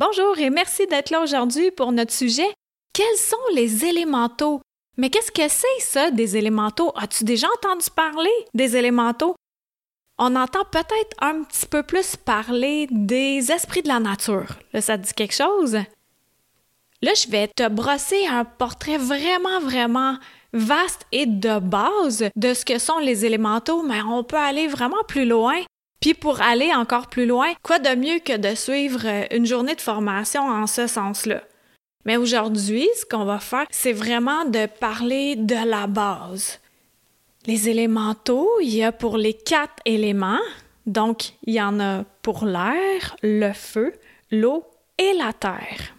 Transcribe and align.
Bonjour 0.00 0.38
et 0.38 0.48
merci 0.48 0.86
d'être 0.86 1.10
là 1.10 1.20
aujourd'hui 1.20 1.70
pour 1.70 1.92
notre 1.92 2.14
sujet. 2.14 2.50
Quels 2.94 3.18
sont 3.18 3.36
les 3.52 3.84
élémentaux? 3.84 4.62
Mais 4.96 5.10
qu'est-ce 5.10 5.30
que 5.30 5.46
c'est 5.46 5.80
ça 5.80 6.10
des 6.10 6.38
élémentaux? 6.38 6.90
As-tu 6.96 7.22
déjà 7.24 7.46
entendu 7.58 7.84
parler 7.94 8.30
des 8.54 8.78
élémentaux? 8.78 9.34
On 10.16 10.36
entend 10.36 10.64
peut-être 10.72 11.14
un 11.20 11.42
petit 11.42 11.66
peu 11.66 11.82
plus 11.82 12.16
parler 12.16 12.86
des 12.90 13.52
esprits 13.52 13.82
de 13.82 13.88
la 13.88 14.00
nature. 14.00 14.46
Là, 14.72 14.80
ça 14.80 14.96
te 14.96 15.02
dit 15.02 15.12
quelque 15.12 15.34
chose? 15.34 15.74
Là, 15.74 17.12
je 17.14 17.28
vais 17.28 17.48
te 17.48 17.68
brosser 17.68 18.26
un 18.26 18.46
portrait 18.46 18.96
vraiment, 18.96 19.60
vraiment 19.60 20.16
vaste 20.54 21.04
et 21.12 21.26
de 21.26 21.58
base 21.58 22.24
de 22.36 22.54
ce 22.54 22.64
que 22.64 22.78
sont 22.78 23.00
les 23.00 23.26
élémentaux, 23.26 23.82
mais 23.82 24.00
on 24.00 24.24
peut 24.24 24.38
aller 24.38 24.66
vraiment 24.66 25.04
plus 25.06 25.26
loin 25.26 25.60
puis 26.00 26.14
pour 26.14 26.40
aller 26.40 26.72
encore 26.74 27.08
plus 27.08 27.26
loin, 27.26 27.52
quoi 27.62 27.78
de 27.78 27.94
mieux 27.94 28.18
que 28.20 28.36
de 28.36 28.54
suivre 28.54 29.02
euh, 29.04 29.26
une 29.30 29.46
journée 29.46 29.74
de 29.74 29.80
formation 29.80 30.42
en 30.42 30.66
ce 30.66 30.86
sens-là? 30.86 31.42
Mais 32.06 32.16
aujourd'hui, 32.16 32.88
ce 32.98 33.04
qu'on 33.04 33.24
va 33.24 33.38
faire, 33.38 33.66
c'est 33.70 33.92
vraiment 33.92 34.46
de 34.46 34.66
parler 34.66 35.36
de 35.36 35.68
la 35.68 35.86
base. 35.86 36.58
Les 37.46 37.68
élémentaux, 37.68 38.50
il 38.62 38.74
y 38.74 38.82
a 38.82 38.92
pour 38.92 39.18
les 39.18 39.34
quatre 39.34 39.82
éléments. 39.84 40.40
Donc, 40.86 41.34
il 41.44 41.54
y 41.54 41.60
en 41.60 41.78
a 41.78 42.04
pour 42.22 42.46
l'air, 42.46 43.16
le 43.22 43.52
feu, 43.52 43.92
l'eau 44.30 44.64
et 44.96 45.12
la 45.12 45.32
terre. 45.34 45.94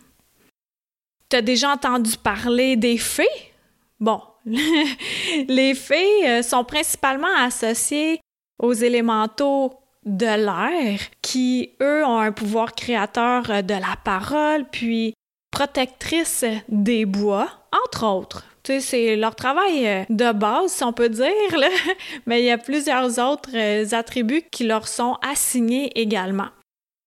Tu 1.29 1.37
as 1.37 1.41
déjà 1.41 1.71
entendu 1.71 2.17
parler 2.17 2.75
des 2.75 2.97
fées? 2.97 3.53
Bon, 3.99 4.21
les 4.45 5.75
fées 5.75 6.29
euh, 6.29 6.41
sont 6.41 6.63
principalement 6.63 7.35
associées 7.37 8.19
aux 8.59 8.73
élémentaux 8.73 9.80
de 10.05 10.25
l'air 10.25 10.99
qui, 11.21 11.71
eux, 11.81 12.03
ont 12.05 12.17
un 12.17 12.31
pouvoir 12.31 12.73
créateur 12.73 13.49
euh, 13.49 13.61
de 13.61 13.73
la 13.73 13.95
parole, 14.03 14.65
puis 14.71 15.13
protectrice 15.51 16.45
des 16.69 17.05
bois, 17.05 17.49
entre 17.85 18.05
autres. 18.05 18.45
Tu 18.63 18.73
sais, 18.73 18.79
c'est 18.79 19.15
leur 19.15 19.35
travail 19.35 19.87
euh, 19.87 20.03
de 20.09 20.31
base, 20.31 20.71
si 20.71 20.83
on 20.83 20.93
peut 20.93 21.09
dire, 21.09 21.57
là. 21.57 21.69
mais 22.25 22.41
il 22.41 22.45
y 22.45 22.51
a 22.51 22.57
plusieurs 22.57 23.19
autres 23.19 23.49
euh, 23.55 23.85
attributs 23.91 24.43
qui 24.51 24.65
leur 24.65 24.87
sont 24.87 25.17
assignés 25.21 25.91
également. 25.99 26.49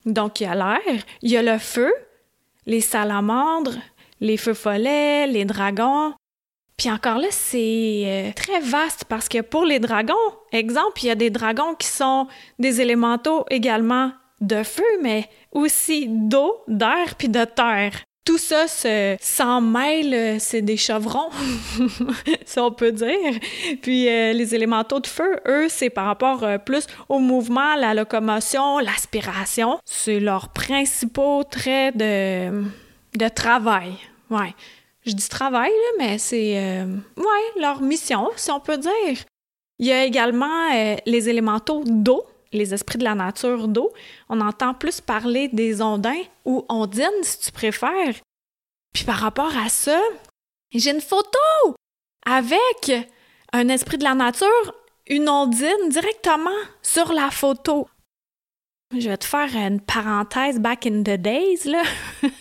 Donc, 0.05 0.41
il 0.41 0.45
y 0.45 0.47
a 0.47 0.55
l'air, 0.55 1.03
il 1.23 1.31
y 1.31 1.37
a 1.37 1.43
le 1.43 1.59
feu, 1.59 1.93
les 2.67 2.81
salamandres, 2.81 3.77
les 4.21 4.37
feux 4.37 4.55
follets, 4.55 5.27
les 5.27 5.45
dragons, 5.45 6.13
puis 6.77 6.91
encore 6.91 7.19
là, 7.19 7.29
c'est 7.31 8.03
euh, 8.05 8.31
très 8.35 8.61
vaste 8.61 9.05
parce 9.09 9.29
que 9.29 9.41
pour 9.41 9.65
les 9.65 9.79
dragons, 9.79 10.15
exemple, 10.53 11.03
il 11.03 11.07
y 11.07 11.11
a 11.11 11.15
des 11.15 11.31
dragons 11.31 11.75
qui 11.75 11.87
sont 11.87 12.27
des 12.59 12.81
élémentaux 12.81 13.45
également 13.49 14.13
de 14.41 14.63
feu, 14.65 14.83
mais 15.01 15.29
aussi 15.53 16.07
d'eau, 16.09 16.63
d'air, 16.67 17.15
puis 17.17 17.29
de 17.29 17.45
terre. 17.45 18.03
Tout 18.25 18.39
ça 18.39 18.67
s'en 19.21 19.61
mêle, 19.61 20.15
euh, 20.15 20.37
c'est 20.41 20.63
des 20.63 20.79
chevrons, 20.79 21.29
si 22.45 22.59
on 22.59 22.73
peut 22.73 22.91
dire. 22.91 23.39
Puis 23.83 24.09
euh, 24.09 24.33
les 24.33 24.55
élémentaux 24.55 24.99
de 24.99 25.07
feu, 25.07 25.41
eux, 25.47 25.67
c'est 25.69 25.91
par 25.91 26.07
rapport 26.07 26.45
plus 26.65 26.87
au 27.09 27.19
mouvement, 27.19 27.77
la 27.77 27.95
locomotion, 27.95 28.79
l'aspiration. 28.79 29.79
C'est 29.85 30.21
leurs 30.21 30.49
principaux 30.49 31.45
traits 31.45 31.97
de, 31.97 32.65
de 33.17 33.29
travail. 33.29 33.93
Ouais 34.31 34.55
je 35.05 35.13
dis 35.13 35.29
travail, 35.29 35.73
mais 35.99 36.19
c'est 36.19 36.59
euh, 36.59 36.87
ouais, 37.17 37.61
leur 37.61 37.81
mission, 37.83 38.31
si 38.37 38.51
on 38.51 38.61
peut 38.61 38.79
dire. 38.79 39.25
Il 39.79 39.87
y 39.87 39.93
a 39.93 40.05
également 40.05 40.73
euh, 40.73 40.97
les 41.05 41.29
élémentaux 41.29 41.83
d'eau, 41.85 42.25
les 42.53 42.73
esprits 42.73 42.99
de 42.99 43.05
la 43.05 43.15
nature 43.15 43.69
d'eau. 43.69 43.93
On 44.29 44.41
entend 44.41 44.73
plus 44.73 45.01
parler 45.01 45.49
des 45.49 45.83
ondins 45.83 46.23
ou 46.45 46.65
ondines, 46.69 47.23
si 47.23 47.41
tu 47.41 47.53
préfères. 47.53 48.15
Puis 48.93 49.05
par 49.05 49.17
rapport 49.17 49.57
à 49.57 49.69
ça, 49.69 50.01
j'ai 50.73 50.91
une 50.91 51.01
photo 51.01 51.39
avec 52.25 52.93
un 53.53 53.69
esprit 53.69 53.99
de 53.99 54.05
la 54.05 54.15
nature, 54.15 54.75
une 55.07 55.29
ondine 55.29 55.89
directement 55.91 56.51
sur 56.83 57.13
la 57.13 57.31
photo. 57.31 57.89
Je 58.97 59.09
vais 59.09 59.17
te 59.17 59.25
faire 59.25 59.55
une 59.57 59.81
parenthèse 59.81 60.61
back 60.61 60.87
in 60.87 61.03
the 61.03 61.21
days, 61.21 61.65
là. 61.65 61.83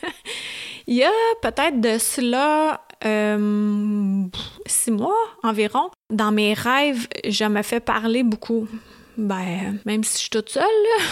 Il 0.88 0.96
y 0.96 1.04
a 1.04 1.12
peut-être 1.42 1.80
de 1.80 1.98
cela 1.98 2.82
euh, 3.06 4.26
six 4.66 4.92
mois 4.92 5.16
environ. 5.44 5.90
Dans 6.10 6.32
mes 6.32 6.54
rêves, 6.54 7.08
je 7.28 7.46
me 7.46 7.62
fais 7.62 7.80
parler 7.80 8.24
beaucoup. 8.24 8.68
Ben, 9.16 9.80
même 9.86 10.04
si 10.04 10.16
je 10.16 10.20
suis 10.22 10.30
toute 10.30 10.50
seule, 10.50 10.64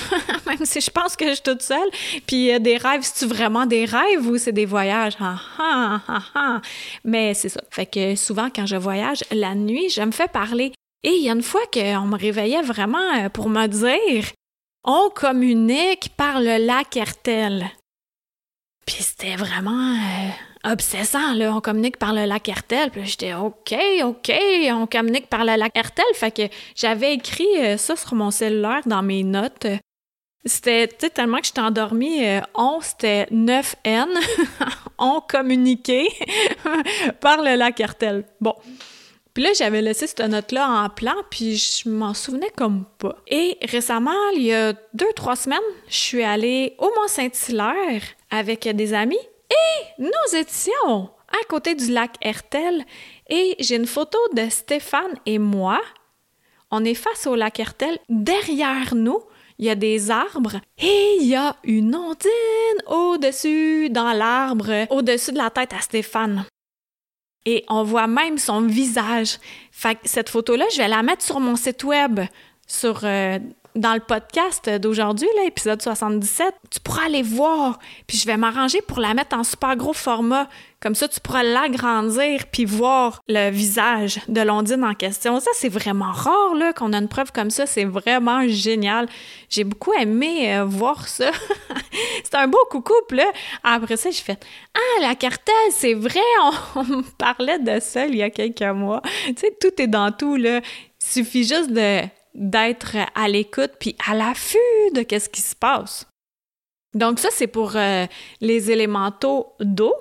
même 0.48 0.64
si 0.66 0.82
je 0.82 0.90
pense 0.90 1.16
que 1.16 1.28
je 1.28 1.34
suis 1.34 1.44
toute 1.44 1.62
seule, 1.62 1.90
puis 2.26 2.60
des 2.60 2.78
rêves, 2.78 3.02
c'est-tu 3.04 3.32
vraiment 3.32 3.68
des 3.68 3.86
rêves 3.86 4.26
ou 4.26 4.38
c'est 4.38 4.52
des 4.52 4.66
voyages? 4.66 5.14
Ah, 5.20 5.40
ah, 5.60 6.22
ah, 6.34 6.62
Mais 7.06 7.36
c'est 7.36 7.50
ça. 7.50 7.62
Fait 7.70 7.86
que 7.86 8.16
souvent, 8.16 8.50
quand 8.54 8.66
je 8.66 8.76
voyage 8.76 9.24
la 9.32 9.54
nuit, 9.54 9.90
je 9.90 10.02
me 10.02 10.12
fais 10.12 10.28
parler. 10.28 10.74
Et 11.04 11.10
il 11.10 11.24
y 11.24 11.30
a 11.30 11.34
une 11.34 11.44
fois 11.44 11.62
qu'on 11.72 12.08
me 12.08 12.18
réveillait 12.18 12.62
vraiment 12.62 13.14
euh, 13.18 13.30
pour 13.30 13.50
me 13.50 13.68
dire 13.68 14.26
on 14.84 15.10
communique 15.14 16.10
par 16.18 16.40
le 16.40 16.66
lac 16.66 16.98
Hertel. 16.98 17.70
Puis 18.94 19.04
c'était 19.04 19.38
vraiment 19.38 19.96
euh, 19.96 20.72
obsessant, 20.74 21.34
là. 21.34 21.56
On 21.56 21.62
communique 21.62 21.98
par 21.98 22.14
le 22.14 22.26
lac 22.26 22.50
Hertel. 22.50 22.92
Puis 22.92 23.06
j'étais 23.06 23.34
OK, 23.34 23.74
OK, 24.04 24.32
on 24.72 24.86
communique 24.86 25.28
par 25.28 25.46
le 25.46 25.56
lac 25.56 25.72
Hertel. 25.76 26.04
Fait 26.14 26.32
que 26.32 26.54
j'avais 26.76 27.14
écrit 27.14 27.48
euh, 27.60 27.78
ça 27.78 27.96
sur 27.96 28.16
mon 28.16 28.32
cellulaire 28.32 28.82
dans 28.86 29.02
mes 29.02 29.24
notes. 29.24 29.68
C'était 30.44 30.88
tellement 30.88 31.38
que 31.38 31.46
j'étais 31.46 31.62
endormie. 31.62 32.26
Euh, 32.26 32.42
on, 32.54 32.82
c'était 32.82 33.28
9N. 33.32 34.10
on 34.98 35.22
communiquait 35.22 36.08
par 37.22 37.42
le 37.42 37.56
lac 37.56 37.80
Hertel. 37.80 38.26
Bon. 38.42 38.56
Puis 39.34 39.44
là, 39.46 39.52
j'avais 39.58 39.82
laissé 39.82 40.08
cette 40.08 40.20
note-là 40.20 40.68
en 40.68 40.90
plan, 40.90 41.16
puis 41.30 41.56
je 41.56 41.88
m'en 41.88 42.14
souvenais 42.14 42.52
comme 42.58 42.84
pas. 42.98 43.16
Et 43.28 43.58
récemment, 43.62 44.12
il 44.36 44.42
y 44.42 44.54
a 44.54 44.74
deux, 44.94 45.14
trois 45.16 45.38
semaines, 45.38 45.60
je 45.88 45.96
suis 45.96 46.24
allée 46.24 46.76
au 46.80 46.88
Mont-Saint-Hilaire 46.88 48.02
avec 48.32 48.68
des 48.68 48.94
amis 48.94 49.20
et 49.50 50.02
nous 50.02 50.38
étions 50.38 51.10
à 51.28 51.46
côté 51.48 51.76
du 51.76 51.92
lac 51.92 52.16
Hertel 52.22 52.84
et 53.30 53.56
j'ai 53.60 53.76
une 53.76 53.86
photo 53.86 54.18
de 54.34 54.50
Stéphane 54.50 55.14
et 55.26 55.40
moi. 55.40 55.80
On 56.72 56.84
est 56.86 56.96
face 56.96 57.28
au 57.28 57.36
lac 57.36 57.60
Hertel. 57.60 57.98
Derrière 58.10 58.96
nous, 58.96 59.20
il 59.60 59.66
y 59.66 59.70
a 59.70 59.76
des 59.76 60.10
arbres 60.10 60.60
et 60.78 61.18
il 61.20 61.28
y 61.28 61.36
a 61.36 61.56
une 61.64 61.96
ondine 61.96 62.82
au-dessus, 62.88 63.90
dans 63.90 64.14
l'arbre, 64.14 64.88
au-dessus 64.90 65.34
de 65.34 65.38
la 65.38 65.50
tête 65.50 65.74
à 65.74 65.82
Stéphane. 65.82 66.46
Et 67.46 67.66
on 67.70 67.84
voit 67.84 68.08
même 68.08 68.38
son 68.38 68.62
visage. 68.62 69.38
Fait 69.72 69.96
que 69.96 70.02
cette 70.06 70.30
photo-là, 70.30 70.66
je 70.72 70.78
vais 70.78 70.88
la 70.88 71.04
mettre 71.04 71.24
sur 71.24 71.40
mon 71.40 71.56
site 71.56 71.84
web, 71.84 72.22
euh, 72.84 73.40
dans 73.76 73.94
le 73.94 74.00
podcast 74.00 74.70
d'aujourd'hui, 74.70 75.28
l'épisode 75.44 75.82
77, 75.82 76.54
tu 76.70 76.80
pourras 76.80 77.06
aller 77.06 77.22
voir. 77.22 77.80
Puis 78.08 78.18
je 78.18 78.26
vais 78.26 78.38
m'arranger 78.38 78.82
pour 78.82 79.00
la 79.00 79.14
mettre 79.14 79.36
en 79.36 79.44
super 79.44 79.76
gros 79.76 79.94
format. 79.94 80.48
Comme 80.82 80.96
ça, 80.96 81.08
tu 81.08 81.20
pourras 81.20 81.44
l'agrandir 81.44 82.48
puis 82.52 82.66
voir 82.66 83.22
le 83.28 83.52
visage 83.52 84.20
de 84.28 84.42
Londine 84.42 84.84
en 84.84 84.96
question. 84.96 85.40
Ça, 85.40 85.52
c'est 85.54 85.70
vraiment 85.70 86.12
rare 86.12 86.56
là, 86.56 86.74
qu'on 86.74 86.92
a 86.94 86.98
une 86.98 87.08
preuve 87.08 87.32
comme 87.32 87.52
ça. 87.52 87.66
C'est 87.66 87.86
vraiment 87.86 88.48
génial. 88.48 89.08
J'ai 89.50 89.64
beaucoup 89.64 89.94
aimé 89.94 90.56
euh, 90.56 90.66
voir 90.66 91.08
ça. 91.08 91.32
c'est 92.24 92.36
un 92.36 92.48
beau 92.48 92.66
coucou. 92.70 92.94
là, 93.12 93.26
après 93.64 93.98
ça, 93.98 94.10
j'ai 94.10 94.22
fait 94.24 94.44
Ah, 94.74 95.02
la 95.02 95.16
cartelle, 95.16 95.54
c'est 95.72 95.94
vrai, 95.94 96.20
on, 96.76 96.80
on 96.80 97.04
parlait 97.18 97.60
de 97.60 97.80
ça 97.80 98.08
il 98.08 98.16
y 98.16 98.24
a 98.24 98.30
quelques 98.30 98.62
mois. 98.62 99.02
Tu 99.28 99.36
sais, 99.38 99.56
tout 99.62 99.82
est 99.82 99.88
dans 99.88 100.12
tout. 100.12 100.36
là. 100.36 100.60
Il 100.60 101.24
suffit 101.24 101.44
juste 101.44 101.72
de 101.72 102.02
d'être 102.34 102.98
à 103.16 103.28
l'écoute 103.28 103.72
puis 103.80 103.96
à 104.08 104.16
l'affût 104.16 104.58
de 104.94 105.02
qu'est-ce 105.02 105.30
qui 105.30 105.42
se 105.42 105.56
passe. 105.56 106.08
Donc 106.94 107.20
ça, 107.20 107.30
c'est 107.32 107.48
pour 107.48 107.76
euh, 107.76 108.06
les 108.42 108.72
élémentaux 108.72 109.54
d'eau. 109.60 109.96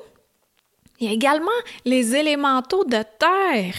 Il 0.98 1.06
y 1.06 1.10
a 1.10 1.12
également 1.12 1.48
les 1.84 2.14
élémentaux 2.16 2.84
de 2.84 3.02
terre. 3.18 3.74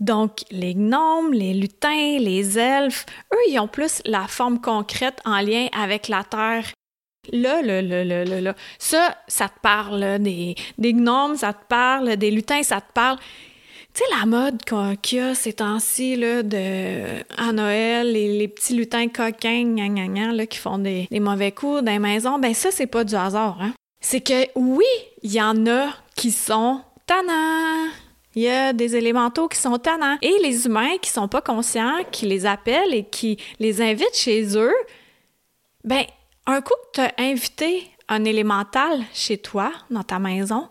Donc, 0.00 0.40
les 0.50 0.74
gnomes, 0.74 1.32
les 1.32 1.54
lutins, 1.54 2.18
les 2.18 2.58
elfes, 2.58 3.06
eux, 3.32 3.38
ils 3.48 3.58
ont 3.60 3.68
plus 3.68 4.02
la 4.04 4.26
forme 4.26 4.60
concrète 4.60 5.20
en 5.24 5.40
lien 5.40 5.68
avec 5.72 6.08
la 6.08 6.24
terre. 6.24 6.66
Là, 7.32 7.62
là, 7.62 7.80
là, 7.80 8.04
là, 8.04 8.24
là, 8.24 8.40
là, 8.40 8.54
ça, 8.78 9.16
ça 9.28 9.48
te 9.48 9.58
parle 9.60 10.18
des 10.18 10.92
gnomes, 10.92 11.36
ça 11.36 11.52
te 11.54 11.64
parle 11.66 12.16
des 12.16 12.30
lutins, 12.30 12.62
ça 12.62 12.80
te 12.80 12.92
parle. 12.92 13.18
Tu 13.94 14.02
sais, 14.02 14.18
la 14.18 14.26
mode 14.26 14.64
qu'il 15.02 15.18
y 15.18 15.20
a 15.20 15.36
ces 15.36 15.52
temps-ci, 15.52 16.16
là, 16.16 16.42
de, 16.42 17.22
à 17.38 17.52
Noël, 17.52 18.10
les, 18.10 18.48
petits 18.48 18.74
lutins 18.74 19.06
coquins, 19.06 19.62
gna, 19.62 20.32
là, 20.32 20.46
qui 20.46 20.58
font 20.58 20.78
des, 20.78 21.06
mauvais 21.12 21.52
coups 21.52 21.84
dans 21.84 21.92
les 21.92 22.00
maisons, 22.00 22.40
ben 22.40 22.52
ça, 22.54 22.72
c'est 22.72 22.88
pas 22.88 23.04
du 23.04 23.14
hasard, 23.14 23.56
hein. 23.60 23.72
C'est 24.00 24.20
que, 24.20 24.48
oui, 24.56 24.84
il 25.22 25.32
y 25.32 25.40
en 25.40 25.66
a 25.68 25.90
qui 26.16 26.32
sont 26.32 26.80
tannants. 27.06 27.88
Il 28.34 28.42
y 28.42 28.48
a 28.48 28.72
des 28.72 28.96
élémentaux 28.96 29.48
qui 29.48 29.58
sont 29.58 29.78
tannants. 29.78 30.18
Et 30.20 30.34
les 30.42 30.66
humains 30.66 30.98
qui 31.00 31.08
sont 31.08 31.28
pas 31.28 31.40
conscients, 31.40 32.00
qui 32.10 32.26
les 32.26 32.44
appellent 32.46 32.92
et 32.92 33.04
qui 33.04 33.38
les 33.60 33.80
invitent 33.80 34.14
chez 34.16 34.58
eux, 34.58 34.74
ben, 35.84 36.04
un 36.46 36.60
coup 36.60 36.74
que 36.92 37.00
tu 37.00 37.00
as 37.00 37.14
invité 37.18 37.88
un 38.08 38.24
élémental 38.24 39.02
chez 39.14 39.38
toi, 39.38 39.72
dans 39.88 40.02
ta 40.02 40.18
maison, 40.18 40.68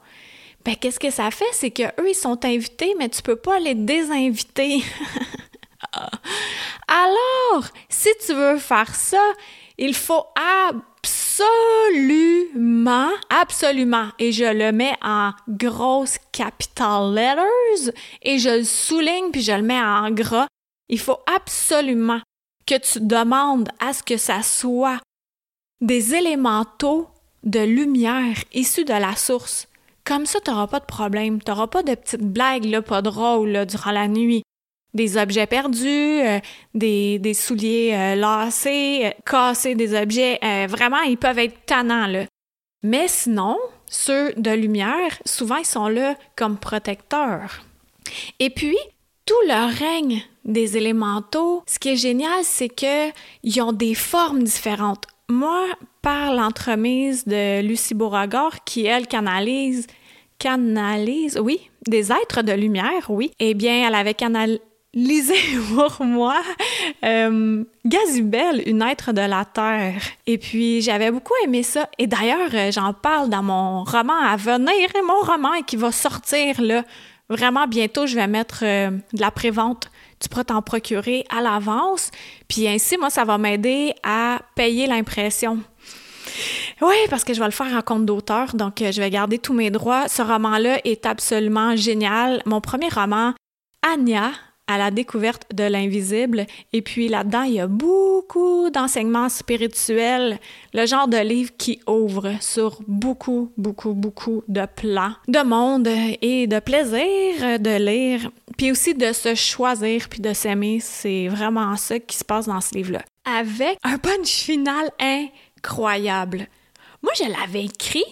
ben 0.65 0.75
qu'est-ce 0.75 0.99
que 0.99 1.11
ça 1.11 1.31
fait? 1.31 1.45
C'est 1.51 1.71
que 1.71 1.83
eux 2.01 2.09
ils 2.09 2.15
sont 2.15 2.45
invités, 2.45 2.95
mais 2.97 3.09
tu 3.09 3.21
peux 3.21 3.35
pas 3.35 3.59
les 3.59 3.75
désinviter. 3.75 4.81
Alors, 6.87 7.67
si 7.89 8.09
tu 8.25 8.33
veux 8.33 8.57
faire 8.57 8.95
ça, 8.95 9.21
il 9.77 9.93
faut 9.93 10.25
absolument, 10.71 13.11
absolument, 13.29 14.07
et 14.19 14.31
je 14.31 14.45
le 14.45 14.71
mets 14.71 14.95
en 15.01 15.33
grosses 15.47 16.17
capital 16.31 17.13
letters 17.13 17.91
et 18.21 18.39
je 18.39 18.59
le 18.59 18.63
souligne 18.63 19.31
puis 19.31 19.41
je 19.41 19.51
le 19.51 19.63
mets 19.63 19.81
en 19.81 20.09
gras. 20.11 20.47
Il 20.89 20.99
faut 20.99 21.19
absolument 21.35 22.21
que 22.65 22.77
tu 22.77 23.01
demandes 23.01 23.67
à 23.79 23.91
ce 23.93 24.03
que 24.03 24.17
ça 24.17 24.43
soit 24.43 24.99
des 25.81 26.15
élémentaux 26.15 27.07
de 27.43 27.59
lumière 27.59 28.37
issus 28.53 28.85
de 28.85 28.93
la 28.93 29.15
source. 29.15 29.67
Comme 30.05 30.25
ça, 30.25 30.39
tu 30.41 30.51
n'auras 30.51 30.67
pas 30.67 30.79
de 30.79 30.85
problème. 30.85 31.41
Tu 31.41 31.51
n'auras 31.51 31.67
pas 31.67 31.83
de 31.83 31.95
petites 31.95 32.21
blagues 32.21 32.65
là, 32.65 32.81
pas 32.81 33.01
drôles 33.01 33.65
durant 33.65 33.91
la 33.91 34.07
nuit. 34.07 34.43
Des 34.93 35.17
objets 35.17 35.47
perdus, 35.47 36.21
euh, 36.21 36.39
des, 36.75 37.33
souliers 37.33 37.93
euh, 37.95 38.15
lassés, 38.15 39.05
euh, 39.05 39.09
cassés 39.25 39.73
des 39.73 39.99
objets. 39.99 40.39
vraiment, 40.67 41.01
ils 41.01 41.17
peuvent 41.17 41.39
être 41.39 41.65
tannants. 41.65 42.07
Là. 42.07 42.25
Mais 42.83 43.07
sinon, 43.07 43.57
ceux 43.87 44.33
de 44.33 44.51
lumière, 44.51 45.19
souvent, 45.25 45.55
ils 45.55 45.65
sont 45.65 45.87
là 45.87 46.15
comme 46.35 46.57
protecteurs. 46.57 47.63
Et 48.39 48.49
puis, 48.49 48.77
tout 49.25 49.33
le 49.47 49.79
règne 49.79 50.21
des 50.45 50.77
élémentaux, 50.77 51.63
ce 51.65 51.79
qui 51.79 51.89
est 51.89 51.95
génial, 51.95 52.43
c'est 52.43 52.69
qu'ils 52.69 53.61
ont 53.61 53.71
des 53.71 53.95
formes 53.95 54.43
différentes. 54.43 55.05
Moi, 55.29 55.65
par 56.03 56.33
l'entremise 56.33 57.25
de 57.25 57.61
Lucie 57.61 57.95
Beauregard, 57.95 58.63
qui, 58.65 58.85
elle, 58.85 59.07
canalise, 59.07 59.87
canalise, 60.37 61.39
oui, 61.41 61.71
des 61.87 62.11
êtres 62.11 62.43
de 62.43 62.51
lumière, 62.51 63.09
oui, 63.09 63.31
eh 63.39 63.53
bien, 63.53 63.87
elle 63.87 63.95
avait 63.95 64.13
canalisé 64.13 64.59
pour 65.73 66.05
moi 66.05 66.39
euh, 67.05 67.63
Gazubel, 67.85 68.61
une 68.67 68.81
être 68.81 69.13
de 69.13 69.21
la 69.21 69.45
Terre. 69.45 70.01
Et 70.27 70.37
puis, 70.37 70.81
j'avais 70.81 71.09
beaucoup 71.09 71.33
aimé 71.45 71.63
ça. 71.63 71.89
Et 71.97 72.05
d'ailleurs, 72.05 72.49
euh, 72.53 72.69
j'en 72.71 72.93
parle 72.93 73.29
dans 73.29 73.41
mon 73.41 73.85
roman 73.85 74.19
à 74.27 74.35
venir, 74.35 74.89
mon 75.07 75.21
roman 75.21 75.61
qui 75.65 75.77
va 75.77 75.93
sortir, 75.93 76.61
là, 76.61 76.83
vraiment 77.29 77.65
bientôt, 77.65 78.05
je 78.07 78.15
vais 78.15 78.27
mettre 78.27 78.59
euh, 78.63 78.91
de 79.13 79.21
la 79.21 79.31
prévente 79.31 79.89
tu 80.23 80.29
pourras 80.29 80.45
t'en 80.45 80.61
procurer 80.61 81.25
à 81.29 81.41
l'avance. 81.41 82.09
Puis 82.47 82.65
ainsi, 82.65 82.97
moi, 82.97 83.09
ça 83.09 83.25
va 83.25 83.37
m'aider 83.37 83.93
à 84.03 84.39
payer 84.55 84.87
l'impression. 84.87 85.59
Oui, 86.81 86.95
parce 87.09 87.23
que 87.23 87.33
je 87.33 87.39
vais 87.39 87.45
le 87.45 87.51
faire 87.51 87.73
en 87.75 87.81
compte 87.81 88.05
d'auteur, 88.05 88.55
donc 88.55 88.81
euh, 88.81 88.91
je 88.91 89.01
vais 89.01 89.09
garder 89.09 89.37
tous 89.37 89.53
mes 89.53 89.71
droits. 89.71 90.07
Ce 90.07 90.21
roman-là 90.21 90.79
est 90.83 91.05
absolument 91.05 91.75
génial. 91.75 92.41
Mon 92.45 92.61
premier 92.61 92.89
roman, 92.89 93.33
Anya, 93.81 94.31
à 94.67 94.77
la 94.77 94.91
découverte 94.91 95.45
de 95.53 95.63
l'invisible. 95.63 96.45
Et 96.71 96.81
puis 96.81 97.07
là-dedans, 97.07 97.43
il 97.43 97.53
y 97.53 97.59
a 97.59 97.67
beaucoup 97.67 98.69
d'enseignements 98.69 99.29
spirituels, 99.29 100.39
le 100.73 100.85
genre 100.85 101.07
de 101.07 101.17
livre 101.17 101.51
qui 101.57 101.79
ouvre 101.87 102.31
sur 102.39 102.79
beaucoup, 102.87 103.51
beaucoup, 103.57 103.93
beaucoup 103.93 104.43
de 104.47 104.65
plans, 104.75 105.13
de 105.27 105.43
monde 105.43 105.87
et 106.21 106.47
de 106.47 106.59
plaisir 106.59 107.59
de 107.59 107.77
lire, 107.77 108.31
puis 108.57 108.71
aussi 108.71 108.93
de 108.93 109.11
se 109.11 109.35
choisir 109.35 110.07
puis 110.09 110.21
de 110.21 110.33
s'aimer. 110.33 110.79
C'est 110.81 111.27
vraiment 111.27 111.75
ça 111.75 111.99
qui 111.99 112.17
se 112.17 112.23
passe 112.23 112.47
dans 112.47 112.61
ce 112.61 112.73
livre-là. 112.75 113.01
Avec 113.25 113.77
un 113.83 113.97
punch 113.97 114.43
final 114.43 114.89
incroyable. 114.99 115.31
Moi, 115.71 117.11
je 117.17 117.23
l'avais 117.23 117.65
écrit, 117.65 118.05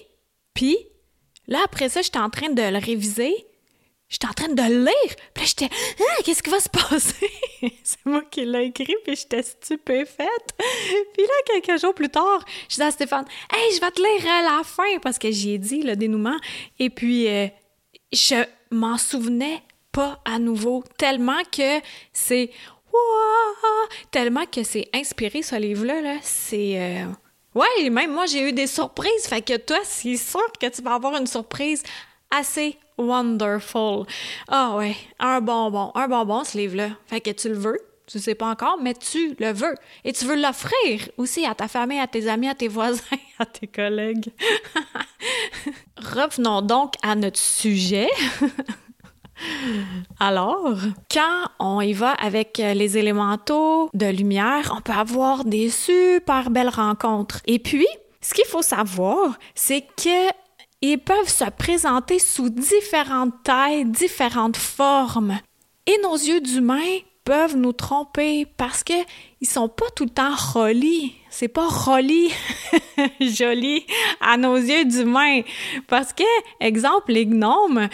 puis 0.54 0.78
là, 1.48 1.60
après 1.64 1.90
ça, 1.90 2.02
j'étais 2.02 2.20
en 2.20 2.30
train 2.30 2.50
de 2.50 2.62
le 2.62 2.78
réviser, 2.78 3.48
J'étais 4.12 4.28
en 4.28 4.34
train 4.34 4.50
de 4.50 4.62
le 4.62 4.84
lire. 4.84 5.16
Puis 5.34 5.46
j'étais, 5.46 5.70
ah, 6.02 6.22
qu'est-ce 6.24 6.44
qui 6.44 6.50
va 6.50 6.60
se 6.60 6.68
passer? 6.68 7.32
c'est 7.84 8.06
moi 8.06 8.22
qui 8.30 8.44
l'ai 8.44 8.66
écrit, 8.66 8.94
puis 9.06 9.16
j'étais 9.16 9.42
stupéfaite. 9.42 10.58
puis 11.14 11.24
là, 11.24 11.34
quelques 11.62 11.80
jours 11.80 11.96
plus 11.96 12.10
tard, 12.10 12.44
je 12.68 12.76
dis 12.76 12.82
à 12.82 12.92
Stéphane, 12.92 13.26
hey, 13.54 13.74
je 13.74 13.80
vais 13.80 13.92
te 13.92 14.02
lire 14.02 14.30
à 14.30 14.58
la 14.58 14.64
fin, 14.66 15.00
parce 15.02 15.18
que 15.18 15.32
j'y 15.32 15.52
ai 15.52 15.58
dit 15.58 15.82
le 15.82 15.96
dénouement. 15.96 16.36
Et 16.78 16.90
puis, 16.90 17.30
euh, 17.30 17.48
je 18.12 18.44
m'en 18.70 18.98
souvenais 18.98 19.64
pas 19.94 20.20
à 20.26 20.40
nouveau, 20.40 20.84
tellement 20.98 21.44
que 21.50 21.80
c'est, 22.12 22.52
tellement 24.12 24.46
que 24.46 24.64
c'est 24.64 24.90
inspiré, 24.94 25.42
ce 25.42 25.56
livre-là, 25.56 26.02
là. 26.02 26.18
C'est, 26.22 26.82
euh, 26.82 27.06
Ouais, 27.54 27.90
même 27.90 28.14
moi, 28.14 28.26
j'ai 28.26 28.48
eu 28.48 28.54
des 28.54 28.68
surprises. 28.68 29.28
Fait 29.28 29.42
que 29.42 29.58
toi, 29.58 29.80
c'est 29.84 30.18
sûr 30.18 30.52
que 30.60 30.68
tu 30.68 30.82
vas 30.82 30.96
avoir 30.96 31.16
une 31.18 31.28
surprise 31.28 31.84
assez 32.30 32.78
wonderful. 32.98 34.06
Ah 34.48 34.76
ouais, 34.78 34.96
un 35.20 35.42
bonbon, 35.42 35.92
un 35.96 36.08
bonbon 36.08 36.44
ce 36.44 36.58
livre-là. 36.58 36.90
Fait 37.08 37.20
que 37.20 37.32
tu 37.32 37.50
le 37.50 37.56
veux, 37.56 37.78
tu 38.08 38.20
sais 38.20 38.36
pas 38.36 38.48
encore, 38.48 38.78
mais 38.82 38.94
tu 38.94 39.36
le 39.40 39.52
veux. 39.52 39.76
Et 40.06 40.14
tu 40.14 40.26
veux 40.26 40.36
l'offrir 40.36 41.10
aussi 41.18 41.46
à 41.46 41.54
ta 41.56 41.68
famille, 41.68 42.00
à 42.00 42.08
tes 42.08 42.28
amis, 42.30 42.48
à 42.48 42.56
tes 42.56 42.68
voisins, 42.70 43.04
à 43.40 43.46
tes 43.46 43.68
collègues. 43.68 44.32
Revenons 45.98 46.62
donc 46.62 46.94
à 47.02 47.16
notre 47.16 47.40
sujet. 47.40 48.10
Alors, 50.20 50.76
quand 51.12 51.48
on 51.60 51.82
y 51.82 51.94
va 51.94 52.12
avec 52.12 52.58
les 52.58 52.98
élémentaux 52.98 53.90
de 53.94 54.06
lumière, 54.08 54.74
on 54.78 54.82
peut 54.82 54.94
avoir 54.94 55.46
des 55.46 55.70
super 55.70 56.50
belles 56.50 56.70
rencontres. 56.70 57.42
Et 57.46 57.60
puis, 57.60 57.88
ce 58.22 58.34
qu'il 58.34 58.46
faut 58.46 58.62
savoir, 58.62 59.38
c'est 59.56 59.82
que 59.82 60.32
ils 60.82 60.98
peuvent 60.98 61.30
se 61.30 61.50
présenter 61.50 62.18
sous 62.18 62.50
différentes 62.50 63.44
tailles, 63.44 63.86
différentes 63.86 64.58
formes. 64.58 65.38
Et 65.86 65.96
nos 66.04 66.16
yeux 66.16 66.42
d'humains 66.42 67.00
peuvent 67.24 67.56
nous 67.56 67.74
tromper 67.74 68.48
parce 68.58 68.84
que 68.84 68.94
ils 69.42 69.48
sont 69.48 69.70
pas 69.70 69.90
tout 69.96 70.06
le 70.06 70.10
temps 70.10 70.36
rolis. 70.36 71.14
C'est 71.30 71.48
pas 71.48 71.68
roli, 71.68 72.32
joli 73.22 73.86
à 74.20 74.38
nos 74.38 74.56
yeux 74.56 74.86
d'humains. 74.86 75.42
Parce 75.88 76.14
que, 76.14 76.24
exemple, 76.60 77.12
les 77.12 77.26
gnomes, 77.26 77.88